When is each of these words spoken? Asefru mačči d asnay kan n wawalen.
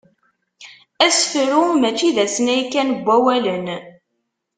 Asefru 1.05 1.61
mačči 1.81 2.09
d 2.15 2.17
asnay 2.25 2.61
kan 2.71 2.89
n 2.95 2.99
wawalen. 3.05 3.67